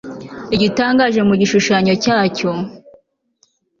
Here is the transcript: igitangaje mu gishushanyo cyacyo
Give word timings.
igitangaje 0.55 1.19
mu 1.27 1.33
gishushanyo 1.41 1.93
cyacyo 2.03 2.49